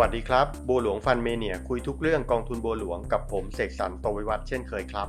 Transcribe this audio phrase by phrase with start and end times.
[0.00, 5.08] วัสดีครับ บัวหลวงฟันเมเนียคุยทุกเรื่องกองทุนบัวหลวงกับผมเสกสรรโตวิวัฒเช่นเคยครับ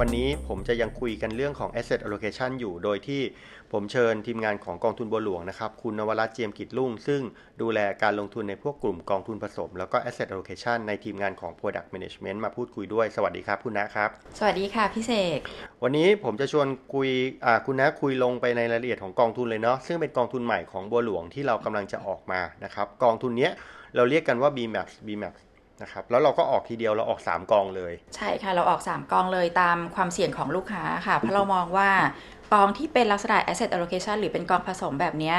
[0.00, 3.22] วันนี้ผมจะยังคุยกันเรื่องของ asset allocation อยู่ โดยที่
[3.72, 7.20] ผมเชิญทีมงานของกองทุนบัวหลวงนะครับ คุณนวรัตน์เจียมกิจลุ่ง ซึ่ง
[7.62, 15.40] ดูแลการลงทุนในพวกกลุ่มกองทุนผสม แล้วก็ asset allocation ในทีมงานของ product management มาพูดคุยด้วย สวัสดีครับ คุณนะครับ สวัสดีค่ะพี่เสก
[15.82, 17.08] วันนี้ผมจะชวนคุย
[17.44, 23.52] อ่าคุณนะคุยลงไปในรายละเอียดของกองทุนเลยเนาะ ซึ่งเป็นกองทุนใหม่ของบัวหลวงที่เรากำลังจะออกมา นะครับ กองทุนเนี้ย
[23.96, 25.34] เราเรียกกันว่า BMAX BMAX
[25.82, 31.90] นะครับแล้วเราก็ออกทีเดียวเราออก 3 กองเลย ใช่ค่ะเราออก 3 กองเลยตามความเสี่ยงของลูกค้าค่ะ เพราะเรามองว่า
[32.52, 35.36] กองที่เป็นลักษณะ asset allocation หรือเป็นกองผสมแบบเนี้ย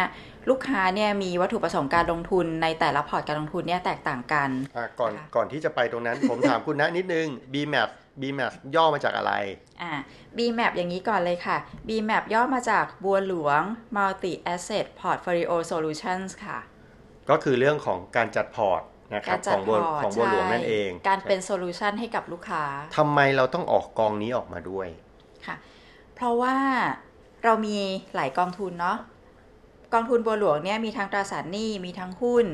[0.49, 7.89] ลูกค้าเนี่ยมีวัตถุประสงค์การลงทุนในแต่ละพอร์ตการลงทุนเนี่ยแตกต่างกันอะก่อนค่ะก่อนที่จะไปตรงนั้น ผมถามคุณนะนิดนึง BMAPS
[8.21, 9.33] BMAPS ย่อมาจากอะไร
[9.81, 9.93] อ่า
[10.37, 13.61] BMAP อย่างนี้ก่อนเลยค่ะ BMAP ย่อมาจากบัวหลวง
[13.95, 16.59] Multi Asset Portfolio Solutions ค่ะ
[17.29, 18.81] ก็คือเรื่องของการจัดพอร์ต
[19.13, 22.63] นะครับการจัขดองบัวพอร์ตของบัวหลวงใช่นั่นเอง การเป็น so lution ให้กับลูกค้า
[22.97, 24.87] ทำไมเราต้องออกกองนี้ออกมาด้วย
[25.45, 25.55] ค่ะ
[26.15, 26.55] เพราะว่า
[27.43, 27.77] เรามี
[28.15, 28.97] หลายกองทุนเนาะ
[29.93, 32.45] กองทุนบัวหลวงเนี่ยมีทั้งตราสารหนี้มีทั้งหุ้น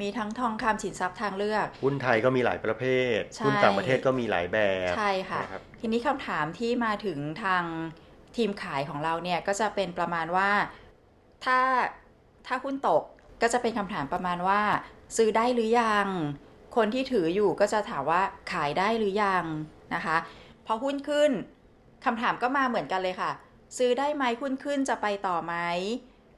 [0.00, 2.84] มีทั้งทองคำสินทรัพย์ทางเลือก หุ้นไทยก็มีหลายประเภ
[3.16, 4.58] ทใช่หุ้นต่างประเทศก็มีหลายแบ
[4.90, 7.64] บใช่ค่ะนะครับทีนี้คำถามที่มาถึงทาง
[8.36, 10.50] ทีมขายของเราเนี่ยก็จะเป็นประมาณว่า
[11.44, 11.58] ถ้า
[12.46, 13.02] ถ้าหุ้นตก
[13.42, 14.60] ก็จะเป็นคำถามประมาณว่า
[15.16, 16.06] ซื้อได้หรือยัง
[16.76, 19.44] คนที่ถืออยู่ก็จะถามว่าขายได้หรือยัง
[19.94, 20.16] นะคะ
[20.66, 21.30] พอหุ้นขึ้น
[22.04, 23.30] คำถามก็มาเหมือนกันเลยค่ะ
[23.78, 25.54] ซื้อได้ไหมหุ้นขึ้นจะไปต่อไหม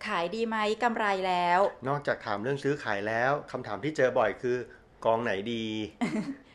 [0.07, 4.57] ขายดีไหมกำไรแล้ว นอกจากถามเรื่องซื้อขายแล้วคำถามที่เจอบ่อยคือ
[5.05, 5.67] กองไหนดี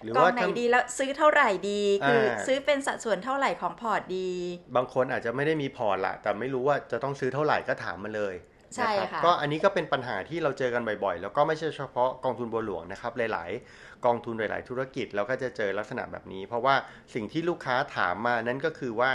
[0.03, 4.29] หรือว่ากองไหนถ้าดีแล้วซื้อเท่าไหร่ดี คืออ่าซื้อเป็นสัดส่วนเท่าไหร่ของพอร์ตดี
[4.75, 8.33] บางคนอาจจะไม่ได้มีพอร์ตละแต่ไม่รู้ว่าจะต้องซื้อเท่าไหร่ก็ถามมาเลย
[8.75, 16.75] ใช่นะครับค่ะก็อันนี้ก็เป็นปัญหาที่เราเจอกันบ่อยๆ แล้วก็ไม่ใช่เฉพาะกองทุนบัวหลวงนะครับ หลายๆ กองทุนหลาย ๆ ธุรกิจเราก็จะเจอลักษณะแบบนี้ เพราะว่า
[17.13, 19.11] สิ่งที่ลูกค้าถามมานั่นก็คือว่า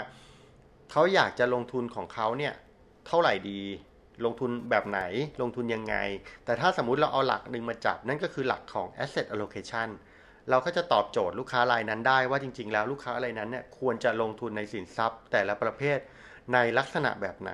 [0.91, 2.55] เขาอยากจะลงทุนของเขาเนี่ย
[3.07, 3.61] เท่าไหร่ดี
[4.25, 5.01] ลงทุนแบบไหน
[5.43, 5.97] ลงทุนยังไง
[6.45, 9.89] แต่ถ้าสมมุติเราเอาหลักหนึ่งมาจับ นั่นก็คือหลักของ asset allocation
[10.51, 15.99] เราก็จะตอบโจทย์ลูกค้ารายนั้นได้ว่าจริง ๆ แล้วลูกค้ารายนั้นเนี่ยควรจะลงทุนในสินทรัพย์ แต่ละประเภท
[16.53, 17.53] ในลักษณะแบบไหน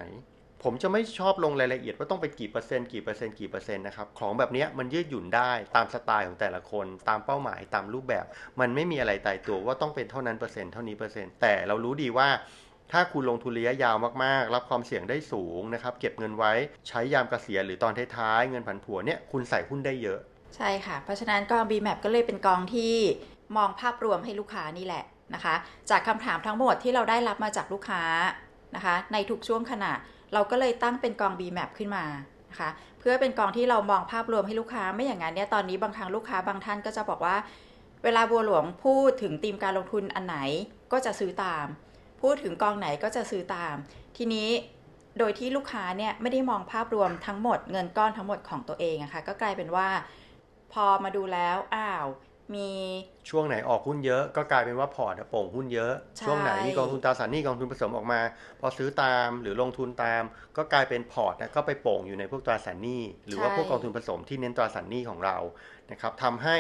[0.65, 8.25] ผมจะไม่ชอบลงรายละเอียดว่าต้องไปกี่เปอร์เซ็นต์กี่เปอร์เซ็นต์กี่เปอร์เซ็นต์นะครับของแบบนี้มันยืดหยุ่นได้ตามสไตล์ของแต่ละคน ตามเป้าหมายตามรูปแบบ
[8.61, 12.29] มันไม่มีอะไรตายตัวว่าต้องเป็นเท่านั้นเปอร์เซ็นต์เท่านี้เปอร์เซ็นต์แต่เรารู้ดีว่า
[12.93, 16.53] ถ้าคุณลงทุนระยะยาวมากๆ รับความเสี่ยงได้สูงนะครับ เก็บเงินไว้
[16.89, 20.19] ใช้ยามเกษียณหรือตอนท้ายๆ เงินผันผวนเนี่ยคุณใส่หุ้นได้เยอะ
[20.57, 22.95] ใช่ค่ะ เพราะฉะนั้นกอง BMAP ก็เลยเป็นกองที่
[23.57, 25.05] มองภาพรวมให้ลูกค้านี่แหละ
[25.35, 25.55] นะคะ
[25.91, 28.03] จากคำถามทั้งหมดที่เราได้รับมาจากลูกค้า
[28.77, 29.93] นะคะ ในทุกช่วงขณะ
[30.35, 32.05] เราก็เลยตั้งเป็นกอง BMAP ขึ้นมา
[32.51, 37.37] นะคะเพื่อเป็นกองที่เรามองภาพรวมให้ลูกค้าไม่อย่างนั้นเนี่ยตอนนี้บางครั้งลูกค้าบางท่านก็จะบอกว่า
[38.05, 40.39] เวลาบัวหลวงพูดถึงธีมการลงทุนอันไหน
[40.93, 41.67] ก็จะซื้อตาม
[42.23, 43.75] พูดถึงกองไหนก็จะซื้อตาม
[44.17, 44.49] ทีนี้
[45.19, 49.89] โดยที่ลูกค้าเนี่ยไม่ได้มองภาพรวมทั้งหมดเงินก้อนทั้งหมดของตัวเองอะค่ะก็กลายเป็นว่า
[50.73, 52.07] พอมาดูแล้วอ้าว
[52.55, 52.69] มี
[53.31, 58.21] ช่วงไหนออกหุ้นเยอะก็กลายเป็นว่าพอร์ตอะโป่งหุ้นเยอะใช่ช่วงไหนมีกองทุนตราสารหนี้กองทุนผสมออกมา
[58.61, 60.23] พอซื้อตามหรือลงทุนตาม
[60.57, 65.37] ก็กลายเป็นพอร์ตนะก็ไปโป่งอยู่ในพวกตราสารหนี้หรือว่าพวกกองทุนผสมที่เน้นตราสารหนี้ของเรา
[65.91, 66.57] นะครับทำให้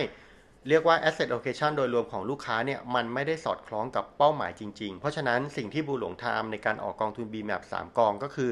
[0.69, 8.51] เรียกว่า asset allocation โดยรวมของลูกค้าเนี่ยมันไม่ได้สอดคล้องกับเป้าหมายจริง ๆ เพราะฉะนั้นสิ่งที่บูหลวงทำในการออกกองทุน BMAP 3 กองก็คือ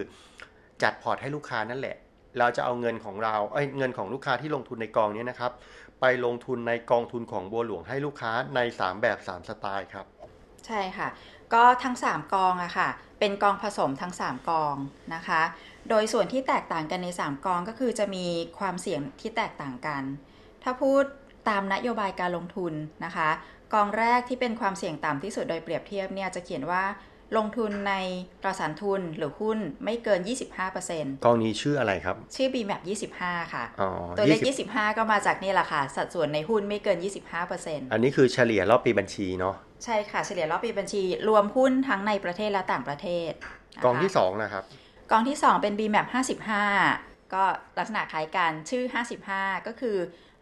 [0.83, 1.97] จัดพอร์ตให้ลูกค้านั่นแหละ
[2.39, 5.53] เราจะเอาเงินของเราเอ้ยเงินของลูกค้าที่ลงทุนในกองเนี้นะครับ
[6.03, 10.07] ไปลงทุนในกองทุนของบัวหลวงให้ลูกค้าใน 3 แบบ 3 สไตล์ครับ
[10.67, 11.09] ใช่ค่ะ
[11.55, 14.75] ก็ทั้ง 3 กองอะค่ะ เป็นกองผสมทั้ง 3 กอง
[15.15, 15.43] นะคะ
[15.89, 18.27] โดยส่วนที่แตกต่างกันใน 3 กองก็คือจะมี
[18.59, 20.03] ความเสี่ยงที่แตกต่างกัน
[20.63, 21.05] ถ้าพูด
[21.49, 22.73] ตามนโยบายการลงทุน
[23.05, 23.29] นะคะ
[23.75, 26.85] กองแรกที่เป็นความเสี่ยงต่ำที่สุดโดยเปรียบเทียบเนี่ยจะเขียนว่า
[27.37, 27.95] ลงทุนใน
[28.43, 30.21] ตราสารทุนหรือหุ้นไม่เกิน
[30.73, 32.83] 25%กองนี้ชื่ออะไรครับ ชื่อ BMAP
[33.19, 33.89] 25 ค่ะอ๋อ
[34.19, 36.99] ตัวเลข20 25 ก็มาจากนี่แหละค่ะ สัดส่วนในหุ้นไม่เกิน
[37.45, 43.33] 25%อันนี้คือเฉลี่ยรอบปีบัญชีเนาะ ใช่ค่ะ เฉลี่ยรอบปีบัญชี รวมหุ้นทั้งในประเทศและต่างประเทศ
[43.75, 44.63] นะคะกองที่2นะครับ
[45.11, 46.07] กองที่ 2 เป็น BMAP
[46.71, 47.45] 55 ก็
[47.79, 48.85] ลักษณะคล้ายกันชื่อ
[49.27, 49.97] 55 ก็คือ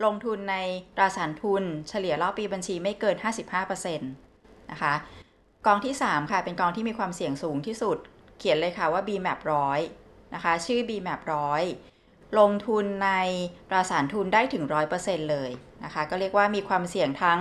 [0.04, 0.56] ลงทุนใน
[0.96, 3.16] ตราสารทุน เฉลี่ยรอบปีบัญชีไม่เกิน
[3.58, 4.94] 55%นะคะ
[5.66, 7.98] กองที่ 3 ค่ะ เป็นกองที่มีความเสี่ยงสูงที่สุด
[8.38, 9.38] เขียนเลยค่ะว่า BMAP
[9.86, 11.20] 100 นะคะ ชื่อ BMAP
[11.78, 13.10] 100 ลงทุนใน
[13.70, 14.64] ตราสารทุนได้ถึง
[14.96, 15.50] 100%เลย
[15.84, 17.38] นะคะ ก็เรียกว่ามีความเสี่ยงทั้ง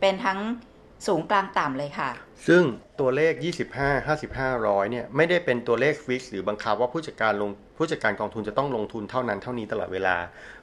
[0.00, 0.38] เป็นทั้ง
[1.06, 2.10] สูงกลางต่ำเลยค่ะ
[2.48, 2.62] ซึ่ง
[3.00, 3.32] ตัวเลข
[3.74, 10.16] 25 55 100เนี่ยไม่ได้เป็นตัวเลขฟิกหรือบังคับว่าผู้จัดการลงผู้จัดการกองทุนจะต้องลงทุนเท่านั้นเท่านี้ตลอดเวลา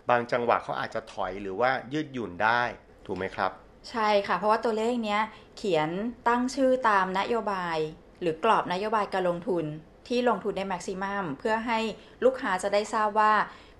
[0.09, 2.61] บางจังหวะเขาอาจจะถอยหรือว่ายืดหยุ่นได้
[3.05, 3.51] ถูกไหมครับ
[3.89, 5.21] ใช่ค่ะ เพราะว่าตัวเลขเนี้ย
[5.57, 5.89] เขียน
[6.27, 7.77] ตั้งชื่อตามนโยบาย
[8.21, 9.65] หรือกรอบนโยบายการลงทุน
[10.07, 11.79] ที่ลงทุนในแม็กซิมัมเพื่อให้
[12.23, 13.33] ลูกค้าจะได้ทราบว่า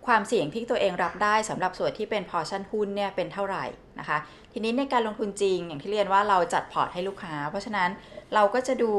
[0.06, 3.66] ความเสี่ยงที่ตัวเองรับได้สำหรับส่วนที่เป็นพอชั่นหุ้นเนี่ยเป็นเท่าไหร่
[4.00, 4.18] นะคะ
[4.52, 7.90] ทีนี้ในการลงทุนจริงอย่างที่เรียนว่าเราจัดพอร์ตให้ลูกค้า เพราะฉะนั้น
[8.34, 8.92] เราก็จะดู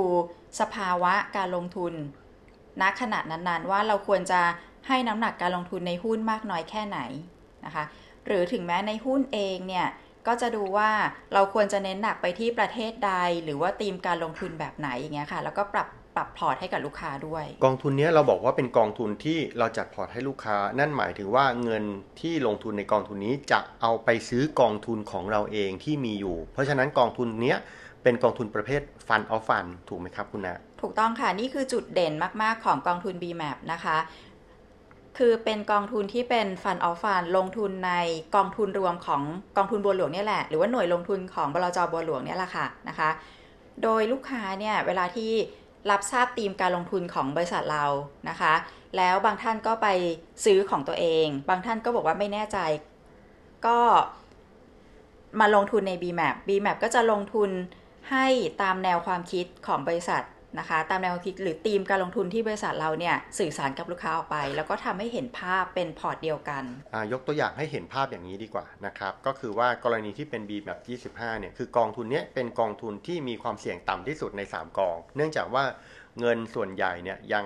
[0.60, 1.92] สภาวะการลงทุน
[2.80, 4.40] ณขณะนั้นๆ ว่าเราควรจะ
[4.88, 6.98] ให้น้ำหนักการลงทุนในหุ้นมากน้อยแค่ไหน
[7.64, 7.84] นะคะ
[8.26, 9.86] หรือถึงแม้ในหุ้นเองเนี่ย
[10.28, 10.90] ก็จะดูว่า
[11.34, 13.12] เราควรจะเน้นหนักไปที่ประเทศใด
[13.44, 21.84] หรือว่าธีมการลงทุนแบบไหนอย่างเงี้ยค่ะ แล้วก็ปรับปรับพอร์ตให้กับลูกค้าด้วย กองทุนนี้เราบอกว่าเป็นกองทุนที่เราจัดพอร์ตให้ลูกค้า นั่นหมายถึงว่าเงิน
[22.20, 27.58] ที่ลงทุนในกองทุนนี้จะเอาไปซื้อกองทุนของเราเองที่มีอยู่ เพราะฉะนั้นกองทุนเนี้ย
[28.02, 33.96] เป็นกองทุนประเภทฟันออฟฟันถูกไหมครับคุณนะถูกต้องค่ะ นี่คือจุดเด่นมาก ๆ ของกองทุน BMAP นะคะ
[35.18, 37.92] คือเป็นกองทุนที่เป็นฟันออฟฟันลงทุนใน
[38.36, 39.22] กองทุนรวมของ
[39.56, 43.10] กองทุนบัวหลวงนี่แหละ หรือว่าหน่วยลงทุนของบลจบัวหลวงเนี่ยแหละค่ะนะคะ
[43.82, 45.32] โดยลูกค้าเนี่ยเวลาที่
[45.90, 47.84] รับทราบธีมการลงทุนของบริษัทเรา
[48.28, 48.54] นะคะ
[48.96, 49.88] แล้วบางท่านก็ไป
[50.44, 52.58] ซื้อของตัวเอง บางท่านก็บอกว่าไม่แน่ใจ
[53.66, 53.78] ก็
[55.40, 57.50] มาลงทุนใน BMAP BMAP ก็จะลงทุน
[58.10, 58.26] ให้
[58.62, 60.22] ตามแนวความคิดของบริษัท
[60.58, 66.62] นะคะ ตามแนวคิดหรือธีมการลงทุนที่บริษัทเราเนี่ยสื่อสารกับลูกค้าออกไป แล้วก็ทำให้เห็นภาพเป็นพอร์ตเดียวกัน
[67.12, 70.70] ยกตัวอย่างให้เห็นภาพอย่างนี้ดีกว่านะครับ ก็คือว่ากรณีที่เป็น B แบ
[71.08, 75.64] บ 25 เนี่ย คือกองทุนเนี้ยเป็นกองทุนที่มีความเสี่ยงต่ำที่สุดใน 3 กอง เนื่องจากว่า
[76.20, 77.44] เงินส่วนใหญ่เนี่ยยัง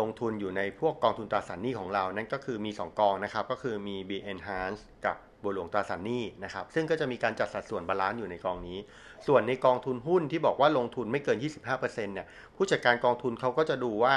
[0.00, 8.78] ลงทุนอยู่ในพวกกองทุนตราสารหนี้ของเรา นั่นก็คือมี 2 กองนะครับ ก็คือมี B Enhance กับ บัวหลวงตราสารหนี้นะครับ ซึ่งก็จะมีการจัดสัดส่วน balance อยู่ในกองนี้
[9.26, 14.14] ส่วนในกองทุนหุ้นที่บอกว่าลงทุนไม่เกิน 25%เนี่ยผู้จัดการกองทุนเขาก็จะดูว่า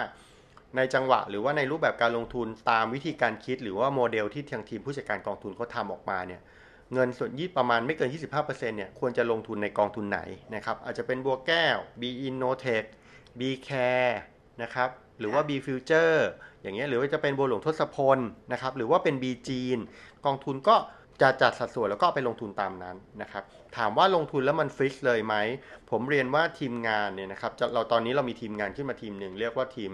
[0.77, 6.41] ในจังหวะหรือว่าในรูปแบบการลงทุนตามวิธีการคิด หรือว่าโมเดลที่ทางทีมผู้จัดการกองทุนเขาทำออกมาเนี่ย
[6.93, 10.19] เงินส่วนนี้ประมาณไม่เกิน 25%เนี่ยควรจะลงทุนในกองทุนไหน
[10.55, 12.85] นะครับอาจจะเป็นบัวแก้ว B Innotech
[13.39, 14.13] B Care
[14.61, 14.89] นะครับ
[15.19, 16.17] หรือว่า B Future
[16.61, 18.19] อย่างเงี้ยหรือว่าจะเป็นบัวหลวงทศพล
[18.51, 19.77] นะครับหรือว่าเป็น B จีน
[20.25, 20.75] กองทุนก็
[21.21, 23.43] จะจัดสัดส่วนแล้วก็ไปลงทุนตามนั้นนะครับ
[23.77, 25.35] ถามว่าลงทุนแล้วมันฟิกเลยไหม
[25.91, 29.91] ผมเรียนว่าทีมงานเนี่ยนะครับเราตอนนี้เรามีทีมงานขึ้นมาทีมหนึ่งเรียกว่าทีม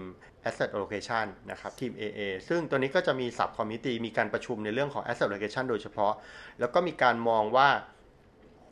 [0.48, 6.12] asset allocation นะครับทีม AA ซึ่งตัวนี้ก็จะมี sub committee มีการประชุมในเรื่องของ asset allocation โดยเฉพาะ
[6.60, 7.68] แล้วก็มีการมองว่า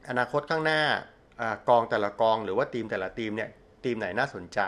[0.08, 0.82] อนาคตข้างหน้า
[1.40, 3.50] อากองแต่ละกองหรือว่าธีมแต่ละธีมเนี่ย
[3.84, 4.60] ธีมไหนน่าสนใจ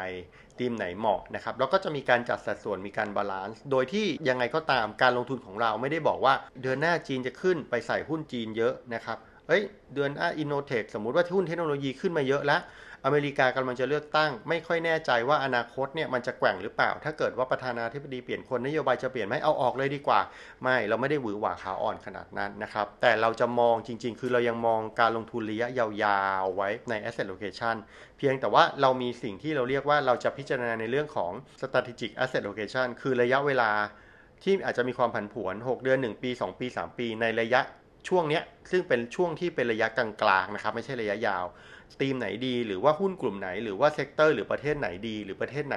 [0.58, 9.19] ธีมไหนเหมาะนะครับแล้วก็จะมีการจัดสัดส่วนมีการ balance โดยที่ยังไงก็ตามการลงทุนของเราไม่ได้บอกว่า เดือนหน้าจีนจะขึ้นไปใส่หุ้นจีนเยอะนะครับ
[9.52, 12.60] เอ้ยเดือนหน้า Innotech สมมุติว่าหุ้นเทคโนโลยีขึ้นมาเยอะแล้ว
[13.04, 20.20] อเมริกากำลังจะเลือกตั้ง ไม่ค่อยแน่ใจว่าอนาคตเนี่ยมันจะแกว่งหรือเปล่า ถ้าเกิดว่าประธานาธิบดีเปลี่ยนคนนโยบายจะเปลี่ยนไหมเอาออกเลยดีกว่า
[20.62, 27.76] ไม่เราไม่ได้หวือหวาขาอ่อนขนาดนั้นนะครับ แต่เราจะมองจริง ๆ คือเรายังมองการลงทุนระยะยาวๆไว้ใน asset location
[28.19, 33.70] เพียงแต่ว่าเรามีสิ่งที่เราเรียกว่าเราจะพิจารณาในเรื่องของ strategic asset location คือระยะเวลา
[34.43, 37.62] ที่อาจจะมีความผันผวน 6 เดือน 1 ปี 2 ปี 3 ปี ในระยะ
[38.08, 41.44] ช่วงเนี้ยซึ่งเป็นช่วงที่เป็นระยะกลางๆนะครับไม่ใช่ระยะยาว
[42.00, 45.77] ทีมไหนดีหรือว่าหุ้นกลุ่มไหนหรือว่าเซกเตอร์หรือประเทศไหนดี หรือประเทศไหน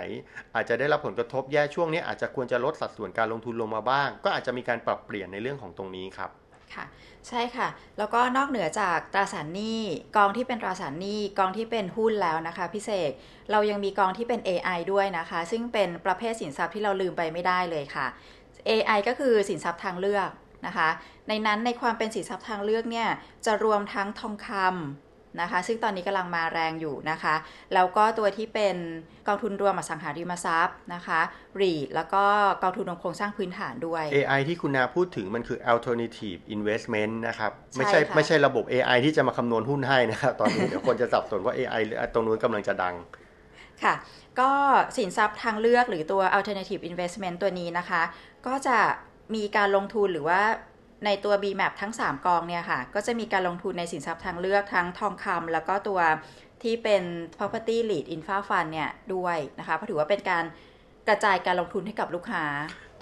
[0.55, 6.29] อาจจะได้รับผลกระทบแย่ช่วงนี้อาจจะควรจะลดสัดส่วนการลงทุนลงมาบ้าง ก็อาจจะมีการปรับเปลี่ยนในเรื่องของตรงนี้ครับ
[6.73, 6.85] ค่ะ
[7.27, 9.81] ใช่ค่ะ แล้วก็นอกเหนือจากตราสารหนี้
[10.17, 13.11] กองที่เป็นตราสารหนี้กองที่เป็นหุ้นแล้วนะคะพิเศษ
[13.51, 18.07] เรายังมีกองที่เป็น AI ด้วยนะคะ ซึ่งเป็นประเภทสินทรัพย์ที่เราลืมไปไม่ได้เลยค่ะ
[18.69, 20.29] AI ก็คือสินทรัพย์ทางเลือก
[20.65, 20.89] นะคะ
[21.27, 23.07] ในนั้นในความเป็นสินทรัพย์ทางเลือกเนี่ย
[23.45, 27.35] จะรวมทั้งทองคำนะคะ ซึ่งตอนนี้กำลังมาแรงอยู่นะคะ
[27.73, 28.75] แล้วก็ตัวที่เป็น
[29.27, 31.19] กองทุนรวมอสังหาริมทรัพย์นะคะ
[31.61, 32.23] รีดแล้วก็
[32.63, 42.95] กองทุนรวมโครงสร้างพื้นฐานด้วย AI ที่คุณนาพูดถึงมันคือ alternative investment นะครับใช่ไม่ใช่ค่ะไม่ใช่ระบบ AI ที่จะมาคำนวณหุ้นให้นะครับ ตอนนี้เดี๋ยวคนจะสับสนว่า AI หรือตรงนู้นกำลังจะดัง
[43.83, 43.95] ค่ะ
[44.39, 44.51] ก็
[44.97, 48.01] สินทรัพย์ทางเลือกหรือตัว alternative investment ตัวนี้นะคะ
[48.47, 48.77] ก็จะ
[49.35, 50.41] มีการลงทุนหรือว่า
[51.05, 55.99] ในตัว BMAP ทั้ง 3 กองเนี่ยค่ะ ก็จะมีการลงทุนในสินทรัพย์ทางเลือกทั้งทองคำแล้วก็ตัว
[56.63, 57.03] ที่เป็น
[57.37, 60.43] property lead infra fund เนี่ยด้วยนะคะเพราะถือว่าเป็นการ
[61.07, 62.45] กระจายการลงทุนให้กับลูกค้า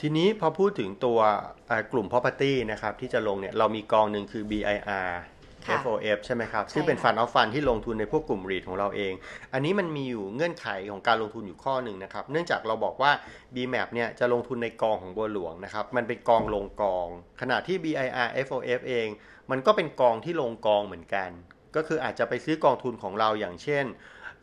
[0.02, 1.20] ทีนี้พอพูดถึงตัว
[1.92, 5.10] กลุ่ม property นะครับที่จะลงเนี่ยเรามีกองหนึ่งคือ BIR
[5.84, 9.14] FOF ใช่ไหมครับใช่ซึ่งเป็นค่ะฟันออฟฟันที่ลงทุนในพวกกลุ่ม REIT ของเราเอง
[9.54, 13.12] อันนี้มันมีอยู่เงื่อนไขของการลงทุนอยู่ข้อหนึ่งนะครับ เนื่องจากเราบอกว่า
[13.56, 17.08] BMAP เนี่ยจะลงทุนในกองของบัวหลวงนะครับ มันเป็นกองลงกอง
[17.42, 19.08] ขณะที่ BIR FOF เอง
[19.52, 21.30] มันก็เป็นกองที่ลงกองเหมือนกัน
[21.76, 23.86] ก็คืออาจจะไปซื้อกองทุนของเราอย่างเช่น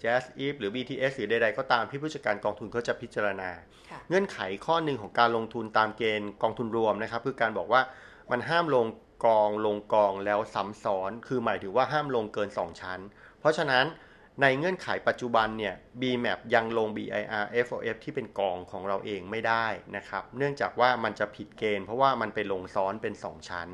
[0.03, 3.50] Jazz Eve หรือ BTS หรือใดๆก็ตามที่ผู้จัดการกองทุนเขาจะพิจารณา
[3.91, 7.81] ค่ะเงื่อนไขข้อหนึ่งของการลงทุนตามเกณฑ์กองทุนรวมนะครับ คือการบอกว่า
[8.31, 8.87] มันห้ามลง
[9.25, 13.00] กองลงกองแล้วซ้ำซ้อน คือหมายถึงว่าห้ามลงเกิน 2 ชั้น
[13.41, 13.85] เพราะฉะนั้น
[14.43, 23.69] ในเงื่อนไขปัจจุบันเนี่ย BMAP ยังลง BIR FOF ที่เป็นกองของเราเองไม่ได้นะครับ เนื่องจากว่ามันจะผิดเกณฑ์เพราะว่ามันไปลงซ้อนเป็น 2 ชั้น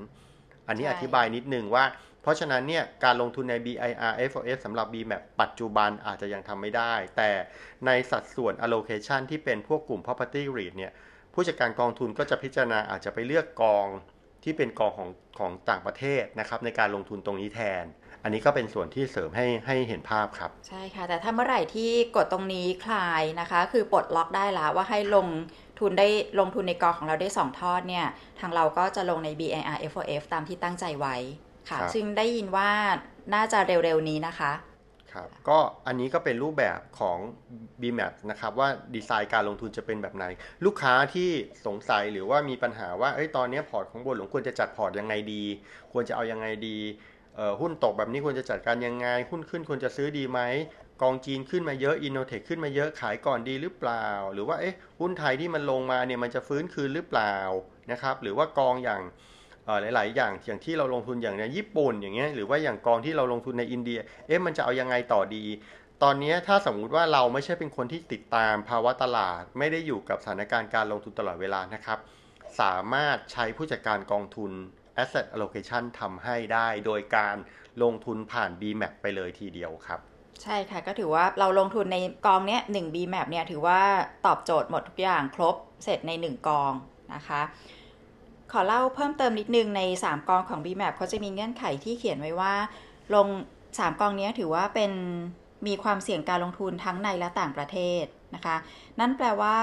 [0.69, 1.85] อันนี้ใช่อธิบายนิดนึงว่า
[2.23, 7.31] เพราะฉะนั้นเนี่ยการลงทุนใน BIR FOF สำหรับ BMAP ปัจจุบันอาจจะยังทำไม่ได้ แต่
[7.87, 10.93] ในสัดส่วน allocation ที่เป็นพวกกลุ่ม property REIT เนี่ย
[11.35, 13.87] ผู้จัดการกองทุนก็จะพิจารณาอาจจะไปเลือกกอง
[14.47, 17.85] ที่เป็นกองของของต่างประเทศนะครับในการลงทุนตรงนี้แทน
[18.23, 25.27] อันนี้ก็เป็นส่วนที่เสริมให้ให้เห็นภาพครับ ใช่ค่ะ แต่ถ้าเมื่อไหร่ที่กดตรงนี้คลายนะคะ คือปลดล็อกได้แล้วว่าให้ลง
[25.81, 28.07] ทุนได้ลงทุนในกองของเราได้ 2 ทอดเนี่ย
[28.41, 31.17] ทางเราก็จะลงใน B-IR-FOF ตามที่ตั้งใจไว้
[31.71, 32.71] ค่ะครับซึ่งได้ยินว่า
[33.35, 34.53] น่าจะเร็วๆนี้นะคะ
[35.13, 37.19] ครับก็อันนี้ก็เป็นรูปแบบของ
[37.81, 40.25] BMAPS นะครับว่าดีไซน์การลงทุนจะเป็นแบบไหน
[40.65, 41.31] ลูกค้าที่
[41.67, 45.45] สงสัยหรือว่ามีปัญหาว่าเอ้ยตอนนี้พอร์ตของบัวหลวงควรจะจัดพอร์ตยังไงดี
[45.93, 46.79] ควรจะเอายังไงดี
[47.61, 50.41] หุ้นตกแบบนี้ควรจะจัดการยังไง หุ้นขึ้นควรจะซื้อดีไหม
[51.03, 57.37] กองจีนขึ้นมาเยอะอินโนเทคขึ้นมาเยอะขายก่อนดีหรือเปล่า หรือว่าเอ๊ะหุ้นไทยที่มันลงมาเนี่ยมันจะฟื้นคืนหรือเปล่า
[57.93, 59.03] นะครับหรือว่ากองอย่าง
[59.95, 65.45] หลายๆ อย่างอย่างที่เราลงทุนอย่างในญี่ปุ่นอย่างเงี้ยหรือว่าอย่างกองที่เราลงทุนในอินเดีย เอ๊ะมันจะเอายังไงต่อดี
[66.03, 71.99] ตอนนี้ถ้าสมมุติว่าเราไม่ใช่เป็นคนที่ติดตามภาวะตลาด ไม่ได้อยู่กับสถานการณ์การลงทุนตลอดเวลานะครับ
[72.61, 74.51] สามารถใช้ผู้จัดการกองทุน
[75.03, 77.37] asset allocation ทำให้ได้โดยการ
[77.83, 80.01] ลงทุนผ่าน BMAP ไปเลยทีเดียวครับ
[80.43, 83.81] ใช่ค่ะ ก็ถือว่าเราลงทุนในกองเนี้ย1 B map เนี่ยถือว่า
[84.27, 86.73] ตอบโจทย์หมดทุกอย่างครบเสร็จใน 1 กอง
[87.15, 87.43] นะคะ
[88.59, 92.55] อเล่าเพิ่มเติมนิดนึงใน 3 กองของ B map เขาจะมีเงื่อนไขที่เขียนไว้ว่า
[93.15, 93.27] ลง
[93.65, 94.93] 3 กองนี้ถือว่าเป็น
[95.67, 98.57] มีความเสี่ยงการลงทุนทั้งในและต่างประเทศนะคะ
[99.01, 99.57] นั่นแปลว่า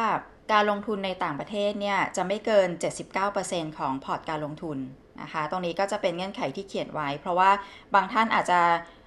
[0.51, 2.69] การลงทุนในต่างประเทศเนี่ยจะไม่เกิน
[3.23, 4.77] 79%ของพอร์ตการลงทุน
[5.21, 7.51] นะคะ ตรงนี้ก็จะเป็นเงื่อนไขที่เขียนไว้ เพราะว่า
[7.95, 8.61] บางท่านอาจจะ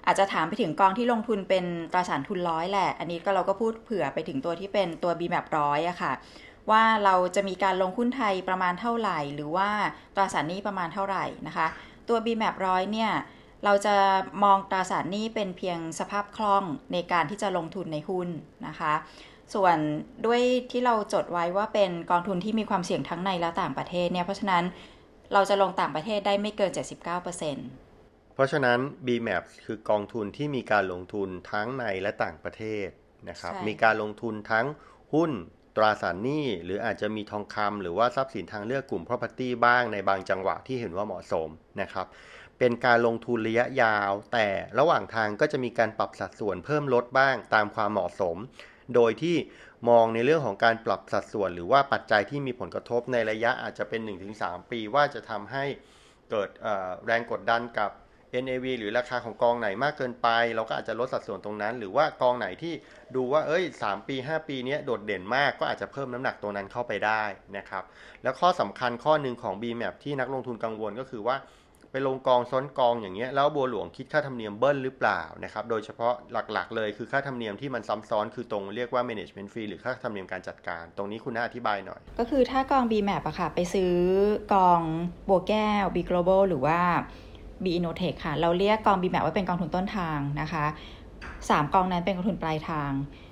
[0.05, 6.11] อาจจะถามไปถึงกองที่ลงทุนเป็นตราสารทุนร้อยแหละ อันนี้ก็เราก็พูดเผื่อไปถึงตัวที่เป็นตัว B map ร้อยอะค่ะ
[6.71, 9.69] ว่าเราจะมีการลงหุ้นไทยประมาณเท่าไหร่ หรือว่า
[10.15, 11.67] ตราสารหนี้ประมาณเท่าไหร่นะคะ
[12.07, 13.11] ตัว B map ร้อยเนี่ย
[13.65, 13.95] เราจะ
[14.43, 18.29] มองตราสารหนี้เป็นเพียงสภาพคล่องในการที่จะลงทุนในหุ้น
[18.67, 18.93] นะคะ
[19.53, 19.77] ส่วน
[20.25, 24.63] ด้วยที่เราจดไว้ว่าเป็นกองทุนที่มีความเสี่ยงทั้งในและต่างประเทศเนี่ยเพราะฉะนั้น
[25.33, 32.87] เราจะลงต่างประเทศได้ไม่เกิน 79%เพราะฉะนั้น BMAP คือกองทุนที่มีการลงทุนทั้งในและต่างประเทศ
[33.29, 34.65] นะครับใช่มีการลงทุนทั้ง
[35.13, 35.31] หุ้น
[35.77, 41.49] ตราสารหนี้หรืออาจจะมีทองคำหรือว่าทรัพย์สินทางเลือกกลุ่ม property บ้างในบางจังหวะที่เห็นว่าเหมาะสม
[41.81, 42.07] นะครับ
[42.59, 44.47] เป็นการลงทุนระยะยาว แต่
[44.79, 48.37] ระหว่างทางก็จะมีการปรับสัดส่วนเพิ่มลดบ้างตามความเหมาะสม
[48.95, 49.37] โดยที่
[49.89, 54.01] มองในเรื่องของการปรับสัดส่วน หรือว่าปัจจัยที่มีผลกระทบในระยะอาจจะเป็น
[54.35, 55.65] 1-3 ปีว่าจะทำให้
[56.29, 56.49] เกิด
[57.05, 57.91] แรงกดดันกับ
[58.43, 62.73] NAV หรือราคาของกองไหนมากเกินไป เราก็อาจจะลดสัดส่วนตรงนั้น หรือว่ากองไหนที่
[63.15, 67.23] ดูว่าเอ้ย 3 ปี 5 ปีนี้โดดเด่นมากก็อาจจะเพิ่มน้ำหนักตรงนั้นเข้าไปได้
[67.57, 67.83] นะครับ
[68.23, 71.37] แล้วข้อสำคัญข้อหนึ่งของ BMAP ที่นักลงทุนกังวลก็คือว่า
[71.91, 83.93] ไปลงกองซ้อนกองอย่างเงี้ยแล้วบัวหลวงคิดค่าธรรมเนียมเบิ้ลหรือเปล่านะครับโดยเฉพาะหลักๆ เลยคือค่าธรรมเนียมที่มันซ้ำซ้อนคือตรงเรียกว่า management fee หรือค่าธรรมเนียมการจัดการ ตรงนี้คุณน่าอธิบายหน่อย ก็คือถ้ากอง B map อะค่ะ ไปซื้อ
[84.53, 84.81] กอง
[85.29, 86.79] บัวแก้ว B global หรือว่า
[87.63, 90.65] B innotech ค่ะ เราเรียกกอง B map ว่าเป็นกองทุนต้นทางนะคะ
[91.49, 92.91] สามกองนั้นเป็นกองทุนปลายทาง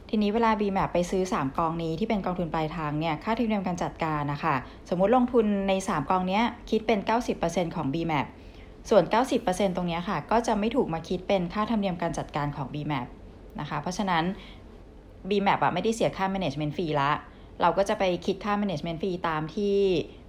[0.09, 4.55] ทีนี้เวลา B map ไปซื้อ 3 กองนี้ที่เป็นกองทุนปลายทางเนี่ยค่าธรรมเนียมการจัดการนะคะ
[4.89, 6.99] สมมุติลงทุนใน 3 กองเนี้ยคิดเป็น
[7.37, 8.25] 90%ของ B map
[8.89, 9.03] ส่วน
[9.41, 13.07] 90%ตรงเนี้ค่ะ ก็จะไม่ถูกมาคิดเป็นค่าธรรมเนียมการจัดการของ B map
[13.59, 14.23] นะคะ เพราะฉะนั้น
[15.29, 17.11] B map อะไม่ได้เสียค่า management fee ละ
[17.61, 19.77] เราก็จะไปคิดค่า management fee ตามที่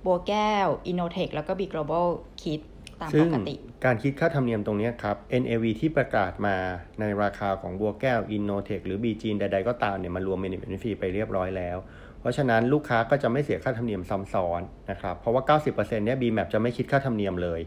[0.05, 2.07] บัวแก้ว Innotech แล้วก็ B Global
[2.45, 2.61] คิด
[3.01, 6.57] ตามซึ่ปงกติ การคิดค่าธรรมเนียมตรงเนี้ยครับ NAV ที่ประกาศมา
[7.01, 11.77] ในราคาของบัวแก้ว Innotech หรือ b ีจีนใดๆก็ตามเนี่ยมันรวม management fee ไปเรียบร้อยแล้ว
[12.21, 14.61] เพราะฉะนั้นลูกค้าก็จะไม่เสียค่าธรรมเนียมซ้ำซ้อน
[14.91, 17.61] นะครับเพราะว่า 90%เนี่ย BMAP จะไม่คิดค่าธรรมเนียมเลย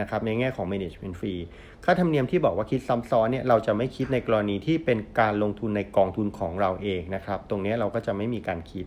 [0.00, 1.40] นะครับในแง่ของ management fee
[1.84, 8.86] ค่าธรรมเนียมที่บอกว่าคิดซ้ำซ้อนเนี่ยเราจะไม่คิดในกรณีที่เป็นการลงทุนในกองทุนของเราเองนะครับ ตรงเนี้ยเราก็จะไม่มีการคิด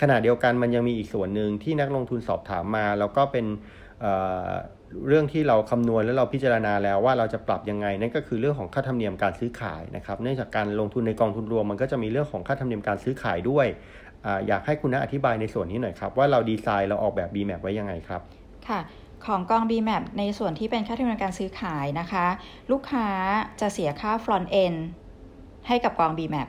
[0.00, 3.46] ขณะเดียวกันมันยังมีอีกส่วนหนึ่งที่นักลงทุนสอบถามมา แล้วก็เป็น
[4.00, 4.12] เอ่
[4.48, 4.50] อ
[5.08, 13.66] เรื่องที่เราคำนวณแล้วเราพิจารณาแล้วว่าเราจะปรับยังไงนั่นก็คือเรื่องของค่าธรรมเนียมการซื้อขายนะครับเนื่องจากการลงทุนในกองทุนรวมมันก็จะมีเรื่องของค่าธรรมเนียมการซื้อขายด้วย
[14.26, 18.20] ออยากให้คุณน้าอธิบายในส่วนนี้หน่อยครับว่าเราดีไซน์เราออกแบบ BMAP ไว้ยังไงครับ
[18.68, 18.80] ค่ะ
[19.26, 22.26] ของกอง B map ในส่วนที่เป็นค่าธรรมเนียมการซื้อขายนะคะ
[22.70, 23.08] ลูกค้า
[23.60, 24.78] จะเสียค่า front end
[25.68, 26.48] ให้กับกอง BMAP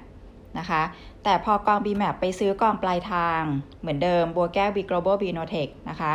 [0.59, 0.81] นะคะ
[1.23, 3.41] แต่พอกอง BMAP ไปซื้อกองปลายทาง
[3.81, 6.13] เหมือนเดิมบัวแก้ว B Global B Notech นะคะ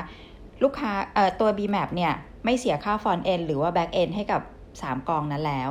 [0.63, 0.93] ลูกค้า
[1.41, 2.13] ตัว BMAP เนี่ย
[2.45, 4.41] ไม่เสียค่า front end หรือว่า back end ให้กับ
[4.79, 5.71] 3 กองนั้นแล้ว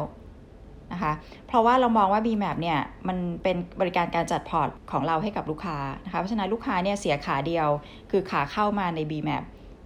[0.93, 1.13] นะคะ
[1.47, 7.67] เพราะว่าเรามองว่า BMAP เนี่ยมันเป็นบริการการจัดพอร์ตของเราให้กับลูกค้านะคะ เพราะฉะนั้นลูกค้าเนี่ยเสียขาเดียว
[8.11, 9.43] คือขาเข้ามาใน BMAPS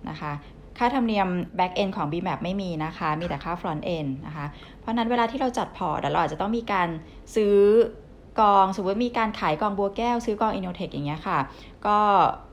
[0.10, 0.32] นะคะ
[0.78, 1.28] ค่าธรรมเนียม
[1.60, 4.46] back end ของ BMAP ไม่มีนะคะ มีแต่ค่า front end นะคะ
[4.80, 6.88] เพราะนั้นเวลาที่เราจัดพอร์ตเราอาจจะต้องมีการ
[7.36, 7.58] ซื้อ
[8.40, 11.40] กอง สมมติมีการขายกองบัวแก้ว ซื้อกอง Innotech อย่างเงี้ยค่ะ
[11.88, 11.98] ก็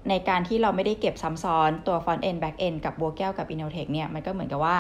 [0.09, 4.79] ในการที่เราไม่ได้เก็บซ้ำซ้อนตัว front end back end กับบัวแก้วกับ Innotech เนี่ยมันก็เหมือนกับว่า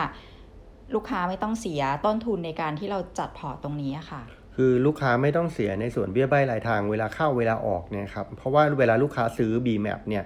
[0.94, 4.22] ลูกค้าไม่ต้องเสียต้นทุนในการที่เราจัดพอร์ตตรงนี้ค่ะ
[4.56, 10.24] คือลูกค้าไม่ต้องเสียในส่วนเบี้ยใบรายทางเวลาเข้าเวลาออกเนี่ยครับเพราะว่าเวลาลูกค้าซื้อ BMAP เนี่ย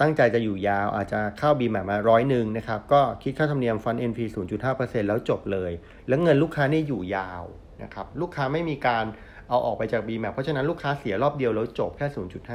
[0.00, 4.20] ตั้งใจจะอยู่ยาวอาจจะเข้า BMAP มาร้อยหนึ่งนะครับก็คิดค่าธรรมเนียม Fund NP
[4.64, 5.72] 0.5%แล้วจบเลย
[6.08, 7.44] แล้วเงินลูกค้านี่อยู่ยาว
[7.82, 9.04] นะครับลูกค้าไม่มีการ
[9.48, 12.06] เอาออกไปจาก BMAP เพราะฉะนั้นลูกค้าเสียรอบเดียวแล้วจบแค่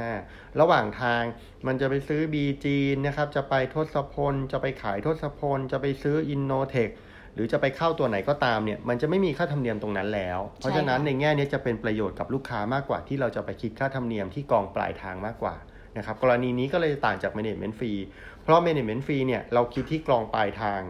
[0.06, 1.22] 0.5 ระหว่างทาง
[1.66, 2.34] มันจะไปซื้อ B
[2.64, 6.92] จีนนะครับ จะไปทศพล จะไปขายทศพล จะไปซื้อ Innotech
[7.34, 15.54] หรือจะไปเข้าตัวไหนก็ตามเนี่ยมันจะไม่มีค่าธรรมเนียมตรงนั้นแล้ว เพราะฉะนั้นในแง่นี้จะเป็นประโยชน์กับลูกค้ามากกว่าที่เราจะไปคิดค่าธรรมเนียมที่กองปลายทางมากกว่า
[15.98, 18.00] นะครับกรณีนี้ก็เลยต่างจาก management fee
[18.42, 20.80] เพราะ management fee เนี่ยเราคิดที่กองปลายทาง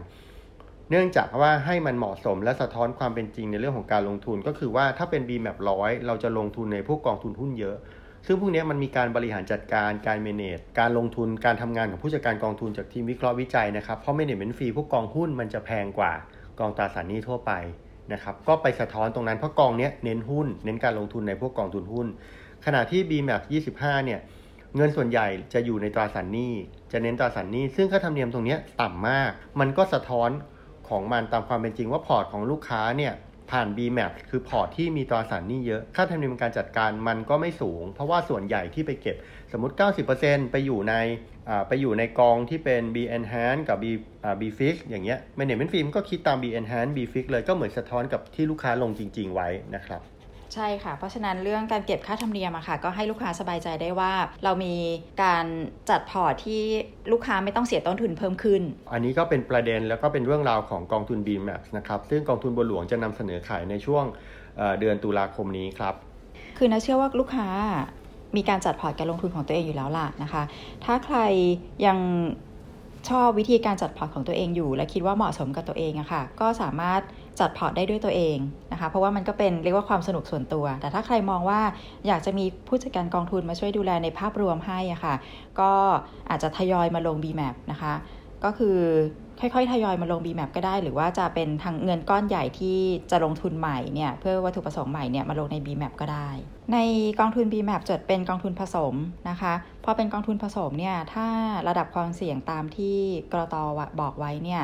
[0.89, 7.77] เนื่องจากว่าให้มันเหมาะสมและสะท้อนความเป็นจริงในเรื่องของการลงทุน ก็คือว่าถ้าเป็น BMAP ร้อยเราจะลงทุนในพวกกองทุนหุ้นเยอะ
[8.25, 16.13] ซึ่งพวกนี้มันมีการบริหารจัดการการ manage การลงทุนการทำงานของผู้จัดการกองทุนจากทีมวิเคราะห์วิจัยนะครับเพราะ management fee พวกกองหุ้นมันจะแพงกว่า
[16.59, 17.51] กองตราสารหนี้ทั่วไป
[18.13, 22.07] นะครับก็ไปสะท้อนตรงนั้นเพราะกองนี้เน้นหุ้น เน้นการลงทุนในพวกกองทุนหุ้น
[22.65, 23.43] ขณะที่ BMAP
[23.75, 24.19] 25 เนี่ย
[24.75, 26.53] เงินส่วนใหญ่จะอยู่ในตราสารหนี้
[26.91, 30.29] จะเน้นตราสารหนี้ ซึ่งค่าธรรมเนียมตรงนี้ต่ำมาก มันก็สะท้อน
[30.89, 33.13] ของมันตามความเป็นจริงว่าพอร์ตของลูกค้าเนี่ย
[33.51, 39.15] ผ่าน BMAPS คือพอร์ตที่มีตราสารหนี้เยอะ ค่าธรรมเนียมการจัดการมันก็ไม่สูง เพราะว่าส่วนใหญ่ที่ไปเก็บ
[39.51, 39.75] สมมติ
[40.13, 40.93] 90%ไปอยู่ใน
[41.67, 43.85] ไปอยู่ในกองที่เป็น B enhance กับ B
[44.41, 50.01] B fix อย่างเงี้ย management fee ก็คิดตาม B enhance B fix เลยก็เหมือนสะท้อนกับที่ลูกค้าลงจริง ๆ ไว้นะครับ
[50.53, 54.13] ใช่ค่ะ เพราะฉะนั้นเรื่องการเก็บค่าธรรมเนียมอะค่ะ ก็ให้ลูกค้าสบายใจได้ว่า
[54.43, 54.75] เรามี
[55.23, 55.45] การ
[55.89, 56.63] จัดพอร์ตที่
[57.11, 58.61] ลูกค้าไม่ต้องเสียต้นทุนเพิ่มขึ้น
[58.93, 64.05] อันนี้ก็เป็นประเด็นแล้วก็เป็นเรื่องราวของกองทุน BMAPS นะครับ ซึ่งกองทุนบัวหลวงจะนำเสนอขายในช่วง
[64.79, 65.93] เดือนตุลาคมนี้ครับ
[66.57, 67.47] คือนะเชื่อว่าลูกค้า
[68.35, 70.43] มีการจัดพอร์ตการลงทุนของตัวเองอยู่แล้วล่ะนะคะ
[70.85, 71.17] ถ้าใคร
[71.85, 71.97] ยัง
[73.09, 77.01] ชอบวิธีการจัดพอร์ตของตัวเองอยู่ และคิดว่าเหมาะสมกับตัวเองอะค่ะ ก็สามารถ
[77.39, 78.37] จัดพอร์ตได้ด้วยตัวเอง
[78.71, 81.61] นะคะเพราะว่ามันก็เป็นเรียกว่าความสนุกส่วนตัว แต่ถ้าใครมองว่า
[82.07, 85.15] อยากจะมีผู้จัดการกองทุนมาช่วยดูแลในภาพรวมให้อะค่ะ
[85.59, 85.71] ก็
[86.29, 87.93] อาจจะทยอยมาลง BMAP นะคะ
[88.43, 88.77] ก็คือ
[89.39, 92.77] ค่อยๆ ทยอยมาลง BMAP ก็ได้ หรือว่าจะเป็นทางเงินก้อนใหญ่ที่
[93.11, 96.29] จะลงทุนใหม่เนี่ยเพื่อวัตถุประสงค์ใหม่เนี่ยมาลงใน BMAP ก็ได้
[96.73, 96.77] ใน
[97.19, 98.95] กองทุน BMAP จดเป็นกองทุนผสม
[99.29, 101.27] นะคะพอเป็นกองทุนผสมเนี่ยถ้า
[101.67, 102.97] ระดับความเสี่ยงตามที่
[103.31, 103.55] กรต
[104.01, 104.61] บอกไว้เนี่ย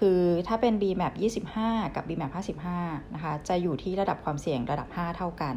[0.00, 1.14] คือถ้าเป็น BMAP
[1.54, 2.32] 25 กับ BMAP
[2.72, 5.56] 55 นะคะ จะอยู่ที่ระดับความเสี่ยงระดับ 5 เท่ากัน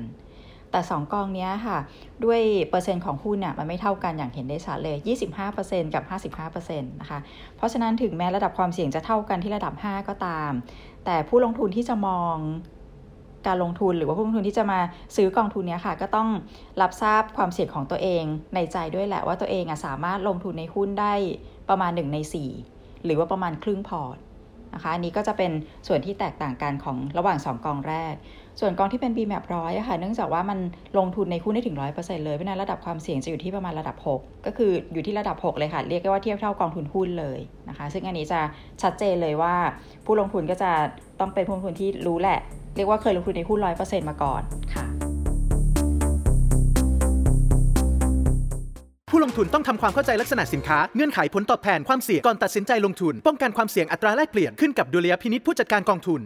[0.71, 1.77] แต่ 2 กองนี้ค่ะ
[2.25, 4.97] ด้วยเปอร์เซ็นต์ของหุ้นเนี่ยมันไม่เท่ากันอย่างเห็นได้ชัดเลย
[5.45, 6.03] 25%กับ
[6.53, 7.19] 55%นะคะ
[7.57, 10.51] เพราะฉะนั้นถึงแม้ระดับความเสี่ยงจะเท่ากันที่ระดับ 5 ก็ตาม
[11.05, 12.35] แต่ผู้ลงทุนที่จะมอง
[13.47, 14.79] การลงทุนหรือว่าผู้ลงทุนที่จะมา
[15.15, 16.29] ซื้อกองทุนนี้ค่ะ ก็ต้อง
[16.81, 18.23] รับทราบความเสี่ยงของตัวเอง
[18.55, 21.13] ในใจด้วยแหละว่าตัวเองอะสามารถลงทุนในหุ้นได้
[21.69, 22.17] ประมาณ 1 ใน
[22.61, 24.17] 4 หรือว่าประมาณครึ่งพอร์ต
[24.73, 25.51] นะคะอันนี้ก็จะเป็น
[25.87, 28.15] ส่วนที่แตกต่างกันของระหว่าง 2 กองแรก
[28.59, 30.59] ส่วนกองที่เป็น BMAP ร้อยค่ะเนื่องจากว่ามัน
[30.97, 38.39] ลงทุนในหุ้นได้ถึง 100%เลยเพราะนั้นระดับความเสี่ยงจะอยู่ที่ประมาณระดับ 6 ก็คืออยู่ที่ระดับ 6 เลยค่ะ เรียกได้ว่าเทียบเท่ากองทุนหุ้นเลยนะคะ ซึ่งอันนี้จะ
[38.81, 39.55] ชัดเจนเลยว่า
[40.05, 40.71] ผู้ลงทุนก็จะ
[41.19, 42.39] ต้องเป็นผู้ลงทุนที่รู้แหละ
[42.75, 44.41] เรียกว่าเคยลงทุนในหุ้น100%มาก่อน
[44.75, 45.12] ค่ะ
[49.15, 56.21] ผู้ลงทุนต้องทำความเข้าใจลักษณะสินค้า เงื่อนไขผลตอบแทนความเสี่ยงก่อนตัดสินใจลงทุน ป้องกันความเสี่ยงอัตราแลกเปลี่ยนขึ้นกับดุลยพินิษผู้จัดการกองทุน